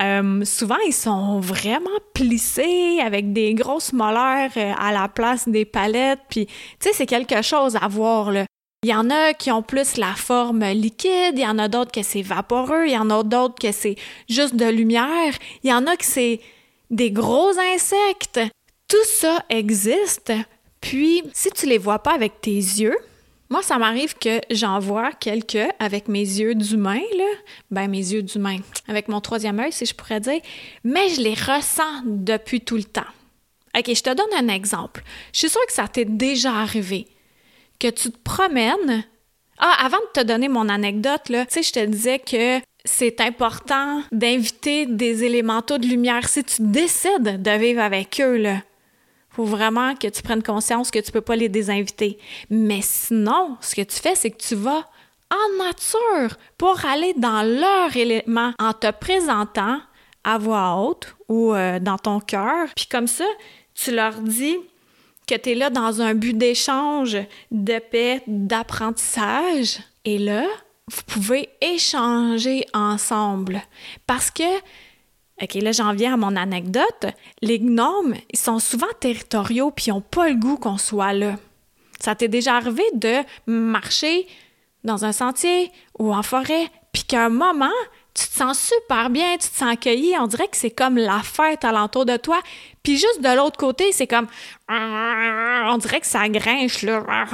euh, 0.00 0.44
souvent 0.44 0.78
ils 0.86 0.92
sont 0.92 1.38
vraiment 1.40 1.90
plissés 2.14 2.98
avec 3.00 3.32
des 3.32 3.54
grosses 3.54 3.92
molaires 3.92 4.50
euh, 4.56 4.72
à 4.78 4.92
la 4.92 5.08
place 5.08 5.48
des 5.48 5.64
palettes. 5.64 6.20
Puis, 6.28 6.46
tu 6.46 6.54
sais, 6.80 6.92
c'est 6.92 7.06
quelque 7.06 7.42
chose 7.42 7.76
à 7.76 7.86
voir. 7.86 8.32
Il 8.32 8.90
y 8.90 8.94
en 8.94 9.08
a 9.08 9.32
qui 9.32 9.50
ont 9.50 9.62
plus 9.62 9.96
la 9.96 10.14
forme 10.14 10.64
liquide, 10.64 11.34
il 11.34 11.40
y 11.40 11.46
en 11.46 11.58
a 11.58 11.68
d'autres 11.68 11.92
que 11.92 12.02
c'est 12.02 12.22
vaporeux, 12.22 12.86
il 12.86 12.92
y 12.92 12.98
en 12.98 13.08
a 13.10 13.22
d'autres 13.22 13.54
que 13.54 13.72
c'est 13.72 13.96
juste 14.28 14.56
de 14.56 14.66
lumière, 14.66 15.32
il 15.62 15.70
y 15.70 15.72
en 15.72 15.86
a 15.86 15.96
que 15.96 16.04
c'est 16.04 16.40
des 16.90 17.10
gros 17.10 17.52
insectes. 17.74 18.40
Tout 18.88 19.04
ça 19.04 19.42
existe. 19.48 20.32
Puis, 20.80 21.22
si 21.32 21.50
tu 21.50 21.66
les 21.66 21.78
vois 21.78 22.00
pas 22.00 22.12
avec 22.12 22.42
tes 22.42 22.50
yeux, 22.50 22.96
moi, 23.50 23.62
ça 23.62 23.78
m'arrive 23.78 24.14
que 24.14 24.40
j'en 24.50 24.78
vois 24.78 25.12
quelques 25.12 25.68
avec 25.78 26.08
mes 26.08 26.20
yeux 26.20 26.54
d'humain, 26.54 27.02
là. 27.16 27.24
Ben, 27.70 27.88
mes 27.88 28.12
yeux 28.12 28.22
d'humain. 28.22 28.58
Avec 28.88 29.08
mon 29.08 29.20
troisième 29.20 29.60
œil, 29.60 29.72
si 29.72 29.86
je 29.86 29.94
pourrais 29.94 30.20
dire. 30.20 30.40
Mais 30.82 31.08
je 31.10 31.20
les 31.20 31.34
ressens 31.34 32.02
depuis 32.04 32.60
tout 32.60 32.76
le 32.76 32.84
temps. 32.84 33.02
OK, 33.76 33.92
je 33.94 34.02
te 34.02 34.14
donne 34.14 34.26
un 34.36 34.52
exemple. 34.52 35.02
Je 35.32 35.40
suis 35.40 35.50
sûre 35.50 35.64
que 35.66 35.72
ça 35.72 35.88
t'est 35.88 36.04
déjà 36.04 36.52
arrivé 36.52 37.06
que 37.78 37.88
tu 37.88 38.10
te 38.10 38.18
promènes. 38.18 39.04
Ah, 39.58 39.76
avant 39.84 39.98
de 39.98 40.20
te 40.20 40.26
donner 40.26 40.48
mon 40.48 40.68
anecdote, 40.68 41.28
là, 41.28 41.46
tu 41.46 41.54
sais, 41.54 41.62
je 41.62 41.72
te 41.72 41.84
disais 41.84 42.18
que 42.18 42.60
c'est 42.84 43.20
important 43.20 44.02
d'inviter 44.10 44.86
des 44.86 45.24
élémentaux 45.24 45.78
de 45.78 45.86
lumière. 45.86 46.28
Si 46.28 46.44
tu 46.44 46.62
décides 46.62 47.42
de 47.42 47.50
vivre 47.50 47.80
avec 47.80 48.20
eux, 48.20 48.36
là, 48.36 48.62
faut 49.34 49.44
vraiment 49.44 49.94
que 49.94 50.06
tu 50.06 50.22
prennes 50.22 50.42
conscience 50.42 50.90
que 50.90 50.98
tu 50.98 51.10
peux 51.10 51.20
pas 51.20 51.36
les 51.36 51.48
désinviter. 51.48 52.18
Mais 52.50 52.80
sinon, 52.82 53.56
ce 53.60 53.74
que 53.74 53.82
tu 53.82 53.96
fais, 53.96 54.14
c'est 54.14 54.30
que 54.30 54.42
tu 54.42 54.54
vas 54.54 54.84
en 55.30 55.64
nature 55.64 56.36
pour 56.56 56.84
aller 56.84 57.14
dans 57.16 57.42
leur 57.42 57.96
élément 57.96 58.52
en 58.58 58.72
te 58.72 58.90
présentant 58.92 59.80
à 60.22 60.38
voix 60.38 60.76
haute 60.76 61.14
ou 61.28 61.52
euh, 61.52 61.78
dans 61.80 61.98
ton 61.98 62.20
cœur. 62.20 62.68
Puis 62.76 62.86
comme 62.86 63.06
ça, 63.06 63.24
tu 63.74 63.90
leur 63.94 64.14
dis 64.14 64.56
que 65.26 65.34
tu 65.34 65.50
es 65.50 65.54
là 65.54 65.70
dans 65.70 66.00
un 66.00 66.14
but 66.14 66.36
d'échange, 66.36 67.16
de 67.50 67.78
paix, 67.78 68.22
d'apprentissage. 68.26 69.80
Et 70.04 70.18
là, 70.18 70.46
vous 70.90 71.02
pouvez 71.06 71.48
échanger 71.60 72.66
ensemble. 72.74 73.62
Parce 74.06 74.30
que, 74.30 74.42
OK, 75.42 75.54
là, 75.54 75.72
j'en 75.72 75.94
viens 75.94 76.14
à 76.14 76.16
mon 76.16 76.36
anecdote. 76.36 77.06
Les 77.42 77.58
gnomes, 77.58 78.14
ils 78.32 78.38
sont 78.38 78.58
souvent 78.58 78.86
territoriaux 79.00 79.70
puis 79.70 79.86
ils 79.88 79.90
n'ont 79.90 80.00
pas 80.00 80.28
le 80.28 80.36
goût 80.36 80.56
qu'on 80.56 80.78
soit 80.78 81.12
là. 81.12 81.36
Ça 82.00 82.14
t'est 82.14 82.28
déjà 82.28 82.56
arrivé 82.56 82.84
de 82.94 83.16
marcher 83.46 84.26
dans 84.84 85.04
un 85.04 85.12
sentier 85.12 85.72
ou 85.98 86.14
en 86.14 86.22
forêt, 86.22 86.68
puis 86.92 87.04
qu'à 87.04 87.24
un 87.24 87.30
moment, 87.30 87.66
tu 88.14 88.28
te 88.28 88.34
sens 88.34 88.58
super 88.60 89.10
bien, 89.10 89.32
tu 89.32 89.48
te 89.48 89.56
sens 89.56 89.72
accueilli, 89.72 90.14
on 90.18 90.28
dirait 90.28 90.46
que 90.46 90.56
c'est 90.56 90.70
comme 90.70 90.96
la 90.96 91.20
fête 91.20 91.64
alentour 91.64 92.06
de 92.06 92.16
toi. 92.16 92.40
Puis 92.84 92.96
juste 92.96 93.20
de 93.20 93.36
l'autre 93.36 93.56
côté, 93.58 93.90
c'est 93.90 94.06
comme 94.06 94.28
on 94.68 95.76
dirait 95.78 96.00
que 96.00 96.06
ça 96.06 96.28
grinche 96.28 96.82
là. 96.82 97.02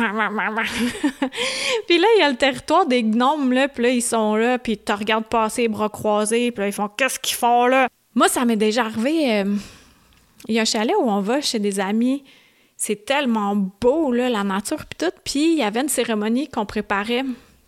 puis 1.87 1.99
là, 1.99 2.07
il 2.17 2.21
y 2.21 2.23
a 2.23 2.31
le 2.31 2.37
territoire 2.37 2.87
des 2.87 3.03
gnomes 3.03 3.53
là, 3.53 3.69
puis 3.69 3.83
là 3.83 3.91
ils 3.91 4.03
sont 4.03 4.37
là, 4.37 4.59
puis 4.59 4.79
tu 4.79 4.93
regardes 4.93 5.27
passer 5.27 5.63
les 5.63 5.69
bras 5.69 5.91
croisés, 5.91 6.51
puis 6.51 6.63
là 6.63 6.69
ils 6.69 6.73
font 6.73 6.89
qu'est-ce 6.89 7.21
qu'ils 7.21 7.37
font 7.37 7.67
là? 7.67 7.89
Moi, 8.15 8.29
ça 8.29 8.45
m'est 8.45 8.57
déjà 8.57 8.87
arrivé 8.87 9.41
euh, 9.41 9.55
il 10.49 10.55
y 10.55 10.59
a 10.59 10.63
un 10.63 10.65
chalet 10.65 10.97
où 10.99 11.11
on 11.11 11.21
va 11.21 11.41
chez 11.41 11.59
des 11.59 11.79
amis. 11.79 12.25
C'est 12.77 13.05
tellement 13.05 13.55
beau 13.55 14.13
là 14.13 14.31
la 14.31 14.43
nature 14.43 14.87
puis 14.87 14.97
tout, 14.99 15.15
puis 15.23 15.53
il 15.53 15.59
y 15.59 15.63
avait 15.63 15.83
une 15.83 15.89
cérémonie 15.89 16.49
qu'on 16.49 16.65
préparait 16.65 17.25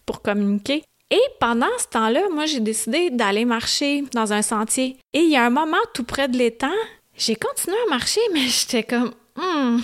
pour 0.07 0.23
communiquer. 0.23 0.83
Et 1.13 1.21
pendant 1.39 1.67
ce 1.79 1.87
temps-là, 1.89 2.23
moi, 2.33 2.47
j'ai 2.47 2.61
décidé 2.61 3.11
d'aller 3.11 3.45
marcher 3.45 4.03
dans 4.15 4.33
un 4.33 4.41
sentier. 4.41 4.97
Et 5.13 5.21
il 5.21 5.31
y 5.31 5.37
a 5.37 5.45
un 5.45 5.51
moment 5.51 5.77
tout 5.93 6.05
près 6.05 6.27
de 6.27 6.39
l'étang, 6.39 6.73
j'ai 7.19 7.37
continué 7.37 7.77
à 7.87 7.91
marcher, 7.91 8.23
mais 8.33 8.41
j'étais 8.41 8.83
comme, 8.83 9.13
hmm, 9.37 9.79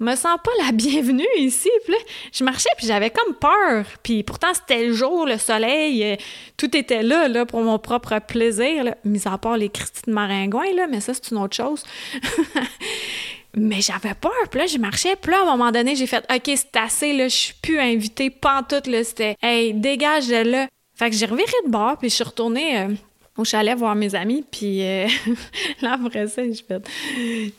me 0.00 0.16
sens 0.16 0.38
pas 0.42 0.50
la 0.64 0.72
bienvenue 0.72 1.26
ici. 1.36 1.68
Puis 1.84 1.92
là, 1.92 1.98
je 2.32 2.42
marchais, 2.42 2.70
puis 2.78 2.86
j'avais 2.86 3.10
comme 3.10 3.34
peur. 3.34 3.84
Puis 4.02 4.22
pourtant, 4.22 4.54
c'était 4.54 4.86
le 4.86 4.94
jour, 4.94 5.26
le 5.26 5.36
soleil, 5.36 6.04
euh, 6.04 6.16
tout 6.56 6.74
était 6.74 7.02
là, 7.02 7.28
là, 7.28 7.44
pour 7.44 7.60
mon 7.60 7.78
propre 7.78 8.18
plaisir, 8.20 8.94
mis 9.04 9.28
à 9.28 9.36
part 9.36 9.58
les 9.58 9.68
Christines 9.68 10.04
de 10.06 10.12
maringouin, 10.12 10.72
là, 10.74 10.86
mais 10.86 11.00
ça, 11.00 11.12
c'est 11.12 11.32
une 11.32 11.38
autre 11.38 11.54
chose. 11.54 11.84
Mais 13.56 13.80
j'avais 13.80 14.14
peur. 14.14 14.32
Puis 14.50 14.60
là, 14.60 14.66
j'ai 14.66 14.78
marché. 14.78 15.14
Puis 15.16 15.30
là, 15.30 15.40
à 15.40 15.42
un 15.42 15.56
moment 15.56 15.70
donné, 15.70 15.94
j'ai 15.94 16.06
fait 16.06 16.24
OK, 16.32 16.42
c'est 16.44 16.76
assez, 16.76 17.12
là, 17.12 17.28
je 17.28 17.34
suis 17.34 17.54
plus 17.54 17.78
invitée, 17.78 18.30
pantoute, 18.30 18.86
là. 18.86 19.04
C'était 19.04 19.36
Hey, 19.42 19.74
dégage 19.74 20.28
de 20.28 20.50
là. 20.50 20.68
Fait 20.94 21.10
que 21.10 21.16
j'ai 21.16 21.26
reviré 21.26 21.52
de 21.66 21.70
bord, 21.70 21.96
puis 21.98 22.08
je 22.08 22.14
suis 22.14 22.24
retournée 22.24 22.78
euh, 22.78 22.88
au 23.36 23.44
chalet 23.44 23.76
voir 23.76 23.94
mes 23.94 24.14
amis. 24.14 24.44
Puis 24.50 24.82
euh, 24.82 25.06
là, 25.82 25.98
après 26.02 26.28
ça, 26.28 26.42
je, 26.44 26.62
fait, 26.62 26.82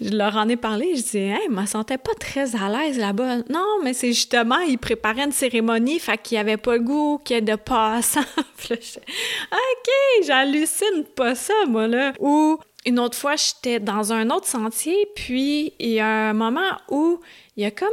je 0.02 0.16
leur 0.16 0.36
en 0.36 0.48
ai 0.50 0.56
parlé. 0.56 0.96
Je 0.96 1.02
dis 1.02 1.18
Hey, 1.18 1.40
je 1.48 1.54
me 1.54 1.66
sentais 1.66 1.98
pas 1.98 2.14
très 2.20 2.56
à 2.56 2.70
l'aise 2.70 2.98
là-bas. 2.98 3.38
Non, 3.50 3.80
mais 3.84 3.94
c'est 3.94 4.14
justement, 4.14 4.60
ils 4.60 4.78
préparaient 4.78 5.26
une 5.26 5.32
cérémonie, 5.32 6.00
fait 6.00 6.18
qu'il 6.18 6.38
y 6.38 6.40
avait 6.40 6.58
pas 6.58 6.74
le 6.76 6.84
goût 6.84 7.20
qu'il 7.24 7.36
y 7.36 7.40
ait 7.40 7.42
de 7.42 7.56
passants. 7.56 8.22
OK, 8.72 9.90
j'hallucine 10.26 11.04
pas 11.16 11.36
ça, 11.36 11.54
moi, 11.68 11.88
là. 11.88 12.14
Ou 12.20 12.58
une 12.86 13.00
autre 13.00 13.18
fois, 13.18 13.36
j'étais 13.36 13.80
dans 13.80 14.14
un 14.14 14.30
autre 14.30 14.48
sentier, 14.48 15.08
puis 15.16 15.74
il 15.80 15.90
y 15.90 16.00
a 16.00 16.30
un 16.30 16.34
moment 16.34 16.72
où 16.90 17.20
il 17.58 17.64
y 17.64 17.66
a 17.66 17.72
comme 17.72 17.90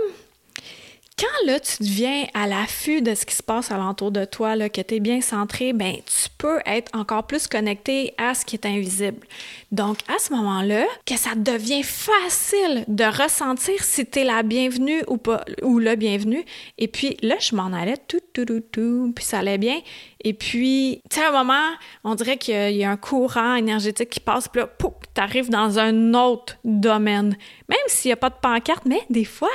quand 1.20 1.46
là, 1.46 1.60
tu 1.60 1.82
deviens 1.82 2.24
à 2.32 2.46
l'affût 2.46 3.02
de 3.02 3.14
ce 3.14 3.26
qui 3.26 3.34
se 3.34 3.42
passe 3.42 3.70
alentour 3.70 4.10
de 4.10 4.24
toi, 4.24 4.56
là, 4.56 4.70
que 4.70 4.80
tu 4.80 4.94
es 4.94 5.00
bien 5.00 5.20
centré, 5.20 5.74
ben 5.74 5.96
tu 5.96 6.28
peux 6.38 6.60
être 6.64 6.90
encore 6.96 7.26
plus 7.26 7.46
connecté 7.46 8.14
à 8.16 8.32
ce 8.32 8.46
qui 8.46 8.56
est 8.56 8.64
invisible. 8.64 9.26
Donc, 9.70 9.98
à 10.08 10.18
ce 10.18 10.32
moment-là, 10.32 10.86
que 11.04 11.18
ça 11.18 11.34
devient 11.36 11.82
facile 11.82 12.84
de 12.88 13.04
ressentir 13.04 13.84
si 13.84 14.06
tu 14.06 14.20
es 14.20 14.24
la 14.24 14.42
bienvenue 14.42 15.02
ou 15.08 15.18
pas, 15.18 15.44
ou 15.62 15.78
le 15.78 15.94
bienvenu. 15.94 16.42
Et 16.78 16.88
puis 16.88 17.18
là, 17.20 17.34
je 17.38 17.54
m'en 17.54 17.66
allais 17.66 17.98
tout, 18.08 18.20
tout, 18.32 18.46
tout, 18.46 18.60
tout, 18.72 19.12
puis 19.14 19.24
ça 19.24 19.40
allait 19.40 19.58
bien. 19.58 19.78
Et 20.22 20.34
puis, 20.34 21.00
tu 21.10 21.16
sais, 21.16 21.24
à 21.24 21.30
un 21.30 21.32
moment, 21.32 21.70
on 22.04 22.14
dirait 22.14 22.36
qu'il 22.36 22.76
y 22.76 22.84
a 22.84 22.90
un 22.90 22.96
courant 22.96 23.54
énergétique 23.54 24.10
qui 24.10 24.20
passe, 24.20 24.48
puis 24.48 24.60
là, 24.60 24.66
pouf, 24.66 24.92
t'arrives 25.14 25.48
dans 25.48 25.78
un 25.78 26.12
autre 26.14 26.56
domaine. 26.64 27.36
Même 27.68 27.78
s'il 27.86 28.10
n'y 28.10 28.12
a 28.12 28.16
pas 28.16 28.28
de 28.28 28.34
pancarte, 28.40 28.84
mais 28.84 29.00
des 29.08 29.24
fois, 29.24 29.50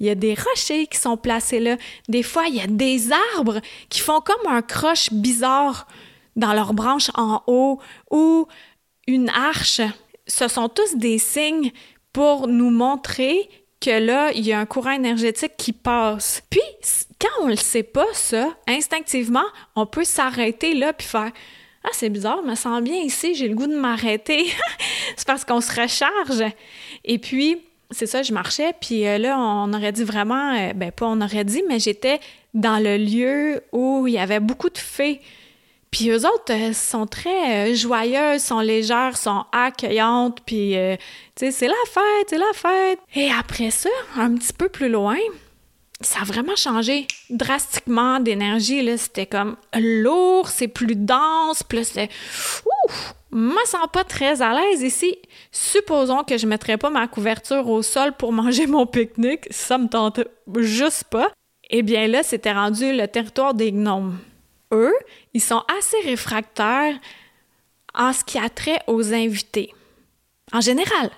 il 0.00 0.06
y 0.06 0.10
a 0.10 0.14
des 0.14 0.34
rochers 0.34 0.86
qui 0.86 0.98
sont 0.98 1.16
placés 1.16 1.60
là. 1.60 1.76
Des 2.08 2.22
fois, 2.22 2.44
il 2.48 2.54
y 2.54 2.60
a 2.60 2.66
des 2.66 3.10
arbres 3.36 3.60
qui 3.90 4.00
font 4.00 4.20
comme 4.20 4.50
un 4.50 4.62
croche 4.62 5.12
bizarre 5.12 5.86
dans 6.34 6.54
leurs 6.54 6.72
branches 6.72 7.10
en 7.14 7.42
haut 7.46 7.78
ou 8.10 8.46
une 9.06 9.28
arche. 9.28 9.82
Ce 10.26 10.48
sont 10.48 10.68
tous 10.68 10.96
des 10.96 11.18
signes 11.18 11.72
pour 12.12 12.48
nous 12.48 12.70
montrer 12.70 13.48
que 13.80 13.98
là, 13.98 14.32
il 14.32 14.44
y 14.46 14.52
a 14.52 14.58
un 14.58 14.66
courant 14.66 14.92
énergétique 14.92 15.52
qui 15.56 15.72
passe. 15.72 16.42
Puis, 16.50 16.60
quand 17.20 17.44
on 17.44 17.48
le 17.48 17.56
sait 17.56 17.82
pas, 17.82 18.06
ça, 18.12 18.56
instinctivement, 18.66 19.44
on 19.74 19.86
peut 19.86 20.04
s'arrêter 20.04 20.74
là 20.74 20.92
puis 20.92 21.06
faire 21.06 21.30
Ah, 21.84 21.90
c'est 21.92 22.08
bizarre, 22.08 22.40
je 22.44 22.50
me 22.50 22.54
sens 22.54 22.82
bien 22.82 22.96
ici, 22.96 23.34
j'ai 23.34 23.48
le 23.48 23.54
goût 23.54 23.66
de 23.66 23.76
m'arrêter. 23.76 24.46
c'est 25.16 25.26
parce 25.26 25.44
qu'on 25.44 25.60
se 25.60 25.80
recharge. 25.80 26.42
Et 27.04 27.18
puis, 27.18 27.58
c'est 27.90 28.06
ça, 28.06 28.22
je 28.22 28.32
marchais, 28.32 28.72
puis 28.80 29.06
euh, 29.06 29.18
là, 29.18 29.38
on 29.38 29.72
aurait 29.72 29.92
dit 29.92 30.04
vraiment, 30.04 30.54
euh, 30.54 30.72
ben 30.72 30.90
pas 30.90 31.06
on 31.06 31.20
aurait 31.20 31.44
dit, 31.44 31.62
mais 31.68 31.78
j'étais 31.78 32.20
dans 32.54 32.82
le 32.82 32.96
lieu 32.96 33.62
où 33.72 34.06
il 34.06 34.14
y 34.14 34.18
avait 34.18 34.40
beaucoup 34.40 34.70
de 34.70 34.78
fées. 34.78 35.20
Puis 35.90 36.10
eux 36.10 36.26
autres 36.26 36.52
euh, 36.52 36.72
sont 36.72 37.06
très 37.06 37.74
joyeuses, 37.74 38.42
sont 38.42 38.60
légères, 38.60 39.16
sont 39.16 39.44
accueillantes, 39.52 40.40
puis 40.44 40.74
tu 41.34 41.46
sais, 41.46 41.50
c'est 41.50 41.68
la 41.68 41.74
fête, 41.88 42.28
c'est 42.28 42.38
la 42.38 42.52
fête. 42.54 42.98
Et 43.14 43.30
après 43.30 43.70
ça, 43.70 43.90
un 44.16 44.34
petit 44.34 44.52
peu 44.52 44.68
plus 44.68 44.88
loin, 44.88 45.16
ça 46.00 46.20
a 46.20 46.24
vraiment 46.24 46.56
changé 46.56 47.06
drastiquement 47.30 48.20
d'énergie. 48.20 48.82
Là. 48.82 48.96
C'était 48.96 49.26
comme 49.26 49.56
lourd, 49.78 50.48
c'est 50.48 50.68
plus 50.68 50.96
dense, 50.96 51.62
plus 51.62 51.88
c'est. 51.88 52.10
Ouf! 52.86 53.14
me 53.32 53.66
sens 53.66 53.86
pas 53.92 54.04
très 54.04 54.40
à 54.40 54.54
l'aise 54.54 54.82
ici. 54.82 55.18
Supposons 55.52 56.24
que 56.24 56.38
je 56.38 56.46
mettrais 56.46 56.78
pas 56.78 56.90
ma 56.90 57.06
couverture 57.06 57.68
au 57.68 57.82
sol 57.82 58.12
pour 58.12 58.32
manger 58.42 58.66
mon 58.66 58.86
pique-nique, 58.86 59.46
ça 59.50 59.78
me 59.78 59.88
tente 59.88 60.20
juste 60.56 61.04
pas. 61.04 61.30
Eh 61.68 61.82
bien 61.82 62.06
là, 62.06 62.22
c'était 62.22 62.52
rendu 62.52 62.92
le 62.92 63.06
territoire 63.08 63.54
des 63.54 63.72
gnomes. 63.72 64.18
Ils 65.34 65.42
sont 65.42 65.62
assez 65.78 66.00
réfractaires 66.00 66.96
en 67.94 68.12
ce 68.12 68.24
qui 68.24 68.38
a 68.38 68.48
trait 68.48 68.80
aux 68.86 69.12
invités. 69.12 69.72
En 70.52 70.60
général. 70.60 71.10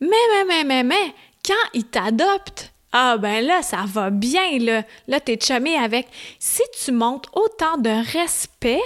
Mais, 0.00 0.08
mais, 0.08 0.44
mais, 0.44 0.64
mais, 0.64 0.82
mais, 0.84 1.14
quand 1.44 1.68
ils 1.74 1.84
t'adoptent, 1.84 2.72
ah 2.92 3.18
ben 3.18 3.44
là, 3.44 3.62
ça 3.62 3.84
va 3.86 4.10
bien, 4.10 4.58
là. 4.58 4.82
Là, 5.06 5.20
t'es 5.20 5.38
chumé 5.40 5.76
avec. 5.76 6.08
Si 6.38 6.62
tu 6.82 6.92
montres 6.92 7.30
autant 7.34 7.76
de 7.76 7.90
respect 8.12 8.80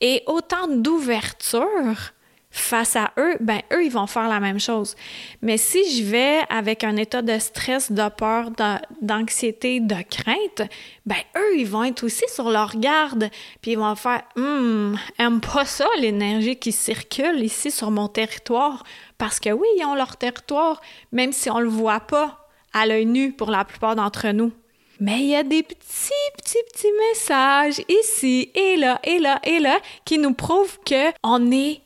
et 0.00 0.22
autant 0.26 0.68
d'ouverture 0.68 2.12
face 2.54 2.94
à 2.94 3.10
eux, 3.18 3.36
ben 3.40 3.60
eux, 3.72 3.84
ils 3.84 3.90
vont 3.90 4.06
faire 4.06 4.28
la 4.28 4.38
même 4.38 4.60
chose. 4.60 4.94
Mais 5.42 5.56
si 5.56 5.98
je 5.98 6.04
vais 6.04 6.40
avec 6.48 6.84
un 6.84 6.96
état 6.96 7.20
de 7.20 7.36
stress, 7.40 7.90
de 7.90 8.08
peur, 8.08 8.52
d'anxiété, 9.02 9.80
de 9.80 9.96
crainte, 10.08 10.70
ben 11.04 11.16
eux, 11.36 11.58
ils 11.58 11.66
vont 11.66 11.82
être 11.82 12.04
aussi 12.04 12.22
sur 12.32 12.50
leur 12.50 12.76
garde, 12.76 13.28
puis 13.60 13.72
ils 13.72 13.78
vont 13.78 13.96
faire 13.96 14.22
Hum, 14.36 14.96
aime 15.18 15.40
pas 15.40 15.64
ça 15.64 15.86
l'énergie 15.98 16.56
qui 16.56 16.70
circule 16.70 17.42
ici 17.42 17.72
sur 17.72 17.90
mon 17.90 18.06
territoire. 18.06 18.84
Parce 19.18 19.40
que 19.40 19.50
oui, 19.50 19.66
ils 19.76 19.84
ont 19.84 19.96
leur 19.96 20.16
territoire, 20.16 20.80
même 21.10 21.32
si 21.32 21.50
on 21.50 21.58
le 21.58 21.68
voit 21.68 22.00
pas 22.00 22.46
à 22.72 22.86
l'œil 22.86 23.06
nu 23.06 23.32
pour 23.32 23.50
la 23.50 23.64
plupart 23.64 23.96
d'entre 23.96 24.28
nous. 24.28 24.52
Mais 25.00 25.18
il 25.18 25.26
y 25.26 25.34
a 25.34 25.42
des 25.42 25.64
petits, 25.64 26.30
petits, 26.36 26.62
petits 26.72 26.92
messages 27.10 27.82
ici 27.88 28.50
et 28.54 28.76
là 28.76 29.00
et 29.02 29.18
là 29.18 29.40
et 29.42 29.58
là 29.58 29.78
qui 30.04 30.18
nous 30.18 30.34
prouvent 30.34 30.78
qu'on 30.86 31.50
est 31.50 31.83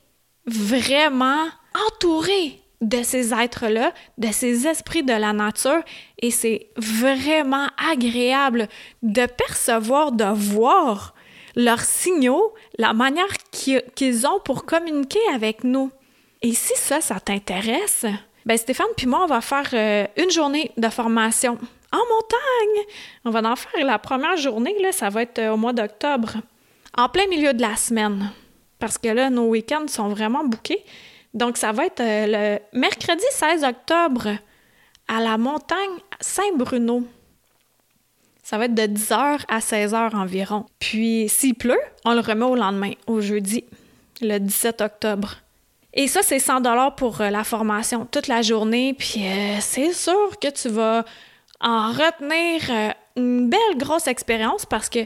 vraiment 0.49 1.47
entouré 1.87 2.61
de 2.81 3.03
ces 3.03 3.35
êtres-là, 3.35 3.93
de 4.19 4.29
ces 4.29 4.67
esprits 4.67 5.03
de 5.03 5.13
la 5.13 5.33
nature, 5.33 5.83
et 6.21 6.31
c'est 6.31 6.69
vraiment 6.77 7.67
agréable 7.91 8.69
de 9.03 9.27
percevoir, 9.27 10.13
de 10.13 10.25
voir 10.25 11.15
leurs 11.57 11.81
signaux, 11.81 12.55
la 12.79 12.93
manière 12.93 13.27
qu'ils 13.51 14.27
ont 14.27 14.39
pour 14.45 14.65
communiquer 14.65 15.19
avec 15.35 15.65
nous. 15.65 15.91
Et 16.41 16.55
si 16.55 16.77
ça, 16.77 17.01
ça 17.01 17.19
t'intéresse, 17.19 18.07
ben 18.47 18.57
Stéphane 18.57 18.87
puis 18.97 19.09
moi, 19.09 19.25
on 19.25 19.27
va 19.27 19.41
faire 19.41 19.69
euh, 19.73 20.07
une 20.17 20.31
journée 20.31 20.71
de 20.77 20.89
formation 20.89 21.59
en 21.93 21.97
montagne. 21.97 22.87
On 23.25 23.31
va 23.31 23.41
en 23.41 23.57
faire 23.57 23.85
la 23.85 23.99
première 23.99 24.37
journée, 24.37 24.77
là, 24.81 24.93
ça 24.93 25.09
va 25.09 25.23
être 25.23 25.41
euh, 25.41 25.53
au 25.53 25.57
mois 25.57 25.73
d'octobre, 25.73 26.35
en 26.97 27.09
plein 27.09 27.27
milieu 27.27 27.53
de 27.53 27.61
la 27.61 27.75
semaine. 27.75 28.31
Parce 28.79 28.99
que 28.99 29.09
là, 29.09 29.31
nos 29.31 29.49
week-ends 29.49 29.89
sont 29.89 30.09
vraiment 30.09 30.45
bouqués. 30.45 30.85
Donc, 31.35 31.57
ça 31.57 31.73
va 31.73 31.87
être 31.87 32.01
euh, 32.01 32.59
le 32.73 32.79
mercredi 32.79 33.25
16 33.31 33.65
octobre 33.65 34.29
à 35.09 35.21
la 35.21 35.39
montagne 35.39 35.99
Saint-Bruno. 36.21 37.07
Ça 38.43 38.57
va 38.57 38.65
être 38.65 38.75
de 38.75 38.83
10h 38.83 39.41
à 39.49 39.59
16h 39.59 40.15
environ. 40.15 40.67
Puis, 40.79 41.29
s'il 41.29 41.55
pleut, 41.55 41.81
on 42.05 42.15
le 42.15 42.21
remet 42.21 42.47
au 42.47 42.55
lendemain, 42.55 42.93
au 43.07 43.21
jeudi, 43.21 43.65
le 44.21 44.39
17 44.39 44.81
octobre. 44.81 45.37
Et 45.93 46.07
ça, 46.07 46.23
c'est 46.23 46.39
100 46.39 46.61
dollars 46.61 46.95
pour 46.95 47.21
euh, 47.21 47.31
la 47.31 47.45
formation 47.45 48.07
toute 48.11 48.29
la 48.29 48.43
journée. 48.43 48.95
Puis 48.95 49.27
euh, 49.27 49.57
c'est 49.61 49.93
sûr 49.93 50.39
que 50.41 50.49
tu 50.49 50.69
vas 50.69 51.05
en 51.61 51.91
retenir 51.91 52.95
une 53.17 53.49
belle 53.49 53.77
grosse 53.77 54.07
expérience 54.07 54.65
parce 54.65 54.89
que 54.89 55.01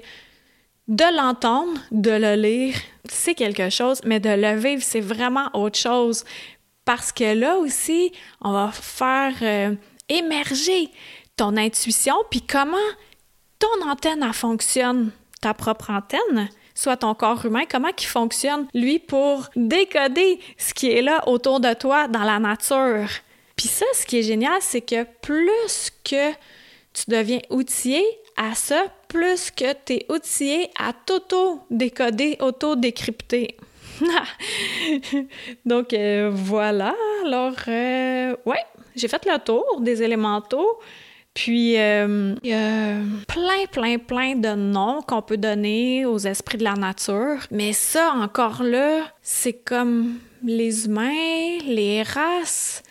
de 0.92 1.16
l'entendre, 1.16 1.80
de 1.90 2.10
le 2.10 2.34
lire, 2.34 2.74
c'est 3.08 3.34
quelque 3.34 3.70
chose, 3.70 4.02
mais 4.04 4.20
de 4.20 4.28
le 4.28 4.58
vivre, 4.58 4.82
c'est 4.82 5.00
vraiment 5.00 5.48
autre 5.54 5.78
chose. 5.78 6.22
Parce 6.84 7.12
que 7.12 7.32
là 7.32 7.56
aussi, 7.56 8.12
on 8.42 8.52
va 8.52 8.70
faire 8.72 9.32
euh, 9.40 9.74
émerger 10.10 10.90
ton 11.34 11.56
intuition, 11.56 12.14
puis 12.30 12.42
comment 12.42 12.76
ton 13.58 13.88
antenne 13.90 14.30
fonctionne, 14.34 15.12
ta 15.40 15.54
propre 15.54 15.88
antenne, 15.88 16.50
soit 16.74 16.98
ton 16.98 17.14
corps 17.14 17.46
humain, 17.46 17.62
comment 17.70 17.88
il 17.98 18.06
fonctionne, 18.06 18.66
lui, 18.74 18.98
pour 18.98 19.48
décoder 19.56 20.40
ce 20.58 20.74
qui 20.74 20.90
est 20.90 21.02
là 21.02 21.26
autour 21.26 21.60
de 21.60 21.72
toi 21.72 22.06
dans 22.06 22.24
la 22.24 22.38
nature. 22.38 23.08
Puis 23.56 23.68
ça, 23.68 23.86
ce 23.94 24.04
qui 24.04 24.18
est 24.18 24.22
génial, 24.24 24.58
c'est 24.60 24.82
que 24.82 25.04
plus 25.22 25.90
que 26.04 26.32
tu 26.92 27.04
deviens 27.08 27.40
outillé 27.48 28.04
à 28.36 28.54
ça, 28.54 28.84
plus 29.12 29.50
que 29.50 29.72
tu 29.84 29.94
es 29.94 30.06
outillé 30.08 30.70
à 30.78 30.92
t'auto-décoder, 30.92 32.38
auto-décrypter. 32.40 33.56
Donc 35.66 35.92
euh, 35.92 36.30
voilà, 36.32 36.94
alors 37.24 37.54
euh, 37.68 38.34
ouais, 38.46 38.64
j'ai 38.96 39.08
fait 39.08 39.24
le 39.26 39.38
tour 39.38 39.80
des 39.80 40.02
élémentaux. 40.02 40.80
Puis, 41.34 41.78
euh, 41.78 42.34
il 42.42 43.24
plein, 43.26 43.64
plein, 43.70 43.98
plein 43.98 44.34
de 44.34 44.54
noms 44.54 45.00
qu'on 45.00 45.22
peut 45.22 45.38
donner 45.38 46.04
aux 46.04 46.18
esprits 46.18 46.58
de 46.58 46.64
la 46.64 46.74
nature. 46.74 47.38
Mais 47.50 47.72
ça, 47.72 48.12
encore 48.16 48.62
là, 48.62 49.04
c'est 49.22 49.54
comme 49.54 50.18
les 50.44 50.84
humains, 50.84 51.58
les 51.66 52.02
races. 52.02 52.82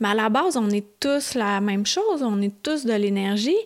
Mais 0.00 0.08
à 0.08 0.14
la 0.14 0.28
base, 0.28 0.58
on 0.58 0.68
est 0.68 0.84
tous 1.00 1.32
la 1.34 1.62
même 1.62 1.86
chose, 1.86 2.22
on 2.22 2.42
est 2.42 2.62
tous 2.62 2.84
de 2.84 2.92
l'énergie. 2.92 3.56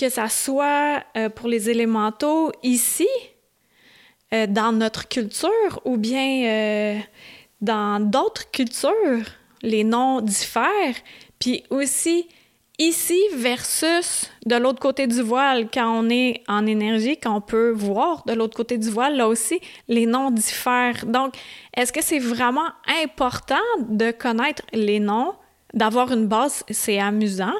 Que 0.00 0.08
ça 0.08 0.30
soit 0.30 1.04
pour 1.36 1.46
les 1.46 1.68
élémentaux 1.68 2.52
ici, 2.62 3.06
euh, 4.32 4.46
dans 4.46 4.70
notre 4.70 5.08
culture 5.08 5.80
ou 5.84 5.96
bien 5.96 6.44
euh, 6.44 6.98
dans 7.60 7.98
d'autres 7.98 8.48
cultures, 8.52 9.26
les 9.60 9.82
noms 9.82 10.20
diffèrent. 10.20 10.94
Puis 11.40 11.64
aussi, 11.68 12.28
ici 12.78 13.18
versus 13.34 14.30
de 14.46 14.54
l'autre 14.54 14.78
côté 14.78 15.08
du 15.08 15.20
voile, 15.20 15.68
quand 15.74 15.90
on 15.90 16.08
est 16.10 16.44
en 16.46 16.64
énergie, 16.64 17.16
quand 17.16 17.34
on 17.34 17.40
peut 17.40 17.70
voir 17.70 18.22
de 18.24 18.32
l'autre 18.32 18.56
côté 18.56 18.78
du 18.78 18.88
voile, 18.88 19.16
là 19.16 19.26
aussi, 19.26 19.60
les 19.88 20.06
noms 20.06 20.30
diffèrent. 20.30 21.06
Donc, 21.06 21.34
est-ce 21.76 21.92
que 21.92 22.02
c'est 22.02 22.20
vraiment 22.20 22.68
important 23.02 23.56
de 23.80 24.12
connaître 24.12 24.62
les 24.72 25.00
noms, 25.00 25.34
d'avoir 25.74 26.12
une 26.12 26.28
base, 26.28 26.62
c'est 26.70 27.00
amusant 27.00 27.54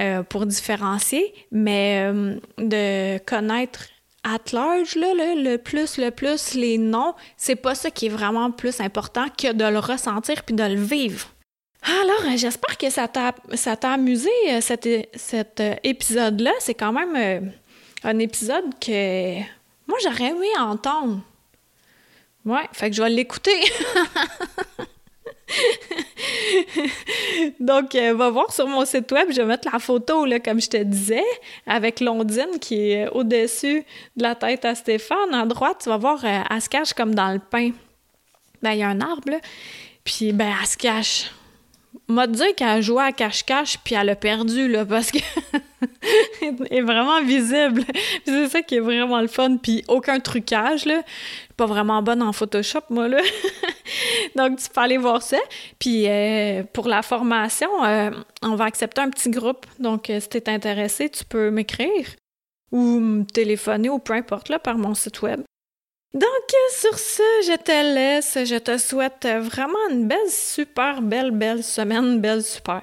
euh, 0.00 0.22
pour 0.22 0.46
différencier, 0.46 1.34
mais 1.50 2.12
de 2.58 3.18
connaître 3.18 3.86
at 4.26 4.52
large, 4.52 4.96
là, 4.96 5.14
le, 5.14 5.56
plus, 5.56 5.98
le 5.98 6.10
plus, 6.10 6.54
les 6.54 6.78
noms, 6.78 7.14
c'est 7.36 7.54
pas 7.54 7.74
ça 7.74 7.90
qui 7.90 8.06
est 8.06 8.10
vraiment 8.10 8.50
plus 8.50 8.80
important 8.80 9.26
que 9.28 9.52
de 9.52 9.64
le 9.64 9.78
ressentir 9.78 10.42
puis 10.42 10.54
de 10.54 10.64
le 10.64 10.82
vivre. 10.82 11.28
Alors, 11.82 12.32
euh, 12.32 12.36
j'espère 12.36 12.76
que 12.76 12.90
ça 12.90 13.06
t'a, 13.06 13.92
amusé, 13.92 14.30
euh, 14.50 14.60
cet, 14.60 14.88
cet 15.14 15.60
euh, 15.60 15.76
épisode-là. 15.84 16.50
C'est 16.58 16.74
quand 16.74 16.92
même 16.92 17.52
un 18.02 18.18
épisode 18.18 18.64
que 18.80 19.38
moi, 19.86 19.98
j'aurais 20.02 20.30
aimé 20.30 20.48
entendre. 20.58 21.20
Ouais, 22.44 22.68
fait 22.72 22.90
que 22.90 22.96
je 22.96 23.02
vais 23.02 23.10
l'écouter. 23.10 23.60
Donc, 27.60 27.94
euh, 27.94 28.14
va 28.14 28.30
voir 28.30 28.52
sur 28.52 28.66
mon 28.66 28.84
site 28.84 29.10
web, 29.12 29.28
je 29.30 29.36
vais 29.36 29.44
mettre 29.44 29.68
la 29.72 29.78
photo, 29.78 30.26
comme 30.44 30.60
je 30.60 30.68
te 30.68 30.82
disais, 30.82 31.24
avec 31.66 32.00
l'ondine 32.00 32.58
qui 32.60 32.90
est 32.90 33.08
au-dessus 33.08 33.84
de 34.16 34.22
la 34.22 34.34
tête 34.34 34.64
à 34.64 34.74
Stéphane. 34.74 35.32
À 35.32 35.46
droite, 35.46 35.78
tu 35.82 35.88
vas 35.88 35.96
voir, 35.96 36.24
euh, 36.24 36.42
elle 36.50 36.60
se 36.60 36.68
cache 36.68 36.92
comme 36.92 37.14
dans 37.14 37.32
le 37.32 37.38
pain. 37.38 37.70
Ben, 38.62 38.72
il 38.72 38.78
y 38.78 38.82
a 38.82 38.88
un 38.88 39.00
arbre. 39.00 39.38
Puis, 40.04 40.32
ben, 40.32 40.52
elle 40.60 40.66
se 40.66 40.76
cache. 40.76 41.30
M'a 42.08 42.26
dit 42.26 42.54
qu'elle 42.56 42.82
jouait 42.82 43.04
à 43.04 43.12
cache-cache, 43.12 43.78
puis 43.84 43.94
elle 43.94 44.10
a 44.10 44.16
perdu, 44.16 44.68
là, 44.68 44.84
parce 44.84 45.10
que 45.10 45.18
est 46.70 46.80
vraiment 46.80 47.22
visible. 47.22 47.84
c'est 48.24 48.48
ça 48.48 48.62
qui 48.62 48.76
est 48.76 48.80
vraiment 48.80 49.20
le 49.20 49.28
fun. 49.28 49.56
Puis 49.56 49.84
aucun 49.88 50.20
trucage, 50.20 50.84
là. 50.84 51.02
pas 51.56 51.66
vraiment 51.66 52.02
bonne 52.02 52.22
en 52.22 52.32
Photoshop, 52.32 52.82
moi, 52.90 53.08
là. 53.08 53.18
Donc, 54.36 54.58
tu 54.58 54.68
peux 54.68 54.80
aller 54.80 54.98
voir 54.98 55.22
ça. 55.22 55.38
Puis 55.78 56.06
euh, 56.08 56.62
pour 56.72 56.88
la 56.88 57.02
formation, 57.02 57.84
euh, 57.84 58.10
on 58.42 58.54
va 58.56 58.64
accepter 58.64 59.00
un 59.00 59.10
petit 59.10 59.30
groupe. 59.30 59.66
Donc, 59.78 60.10
euh, 60.10 60.20
si 60.20 60.28
tu 60.28 60.38
es 60.38 60.48
intéressé, 60.48 61.08
tu 61.08 61.24
peux 61.24 61.50
m'écrire 61.50 62.08
ou 62.72 62.98
me 62.98 63.24
téléphoner 63.24 63.88
ou 63.88 63.98
peu 63.98 64.12
importe, 64.12 64.48
là, 64.48 64.58
par 64.58 64.76
mon 64.78 64.94
site 64.94 65.22
web. 65.22 65.40
Donc, 66.16 66.54
sur 66.70 66.98
ce, 66.98 67.22
je 67.44 67.56
te 67.58 67.94
laisse. 67.94 68.38
Je 68.46 68.56
te 68.56 68.78
souhaite 68.78 69.26
vraiment 69.26 69.78
une 69.90 70.08
belle, 70.08 70.30
super 70.30 71.02
belle, 71.02 71.30
belle 71.30 71.62
semaine, 71.62 72.22
belle, 72.22 72.42
super. 72.42 72.82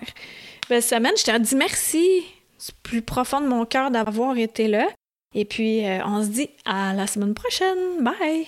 Belle 0.70 0.84
semaine. 0.84 1.14
Je 1.18 1.24
te 1.24 1.38
dis 1.40 1.56
merci 1.56 2.22
du 2.60 2.72
plus 2.84 3.02
profond 3.02 3.42
de 3.42 3.48
mon 3.48 3.66
cœur 3.66 3.90
d'avoir 3.90 4.38
été 4.38 4.68
là. 4.68 4.88
Et 5.34 5.46
puis, 5.46 5.84
euh, 5.84 6.06
on 6.06 6.22
se 6.22 6.28
dit 6.28 6.50
à 6.64 6.94
la 6.94 7.08
semaine 7.08 7.34
prochaine. 7.34 8.02
Bye! 8.02 8.46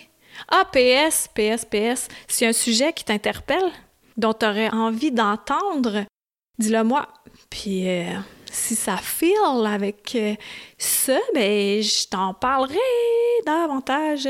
Ah, 0.49 0.69
PS, 0.71 1.29
PS, 1.33 1.65
PS, 1.65 2.07
si 2.27 2.45
un 2.45 2.53
sujet 2.53 2.93
qui 2.93 3.05
t'interpelle, 3.05 3.71
dont 4.17 4.33
tu 4.33 4.45
aurais 4.45 4.69
envie 4.69 5.11
d'entendre, 5.11 6.05
dis-le 6.59 6.83
moi. 6.83 7.07
Puis, 7.49 7.89
euh, 7.89 8.13
si 8.51 8.75
ça 8.75 8.97
file 8.97 9.65
avec 9.65 10.13
euh, 10.13 10.35
ça, 10.77 11.17
ben, 11.33 11.81
je 11.81 12.07
t'en 12.07 12.35
parlerai 12.35 12.77
davantage. 13.47 14.29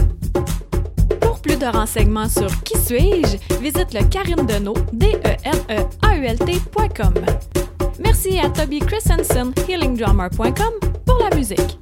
plus 1.41 1.57
de 1.57 1.65
renseignements 1.65 2.29
sur 2.29 2.49
Qui 2.63 2.77
suis-je, 2.77 3.37
visite 3.59 3.93
le 3.93 4.03
Karine 4.09 4.45
Deneau, 4.45 4.75
d 4.93 5.19
e 5.25 5.35
n 5.43 5.57
e 5.69 5.85
a 6.01 6.17
u 6.17 6.25
l 6.25 6.37
Merci 7.99 8.39
à 8.39 8.49
Toby 8.49 8.79
Christensen, 8.79 9.53
healingdrummer.com, 9.67 10.91
pour 11.05 11.17
la 11.19 11.35
musique. 11.35 11.77